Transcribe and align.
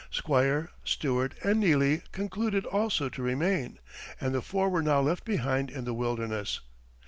Squire, 0.09 0.71
Stuart, 0.83 1.35
and 1.43 1.59
Neely 1.59 2.01
concluded 2.11 2.65
also 2.65 3.07
to 3.07 3.21
remain, 3.21 3.77
and 4.19 4.33
the 4.33 4.41
four 4.41 4.67
were 4.67 4.81
now 4.81 4.99
left 4.99 5.23
behind 5.25 5.69
in 5.69 5.83
the 5.85 5.93
wilderness. 5.93 6.59